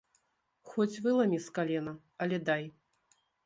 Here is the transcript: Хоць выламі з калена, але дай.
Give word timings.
Хоць 0.69 1.01
выламі 1.09 1.39
з 1.49 1.55
калена, 1.59 1.95
але 2.27 2.43
дай. 2.51 2.69